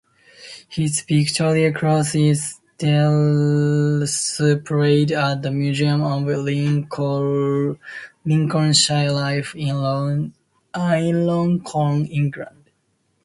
His 0.67 1.01
Victoria 1.01 1.71
Cross 1.71 2.15
is 2.15 2.57
displayed 2.79 5.11
at 5.11 5.43
the 5.43 5.51
Museum 5.53 6.01
of 6.01 6.23
Lincolnshire 6.25 7.77
Life, 9.11 9.53
in 9.53 10.33
Lincoln, 10.73 12.05
England. 12.07 12.71